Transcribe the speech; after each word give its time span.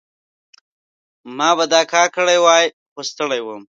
ما 1.37 1.49
به 1.57 1.65
دا 1.73 1.81
کار 1.93 2.07
کړی 2.15 2.37
وای، 2.43 2.65
خو 2.91 3.01
ستړی 3.09 3.41
وم. 3.43 3.59